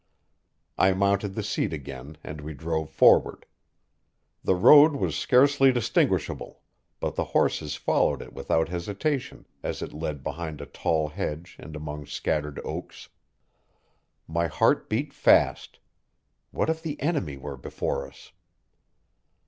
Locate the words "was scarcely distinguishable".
4.95-6.63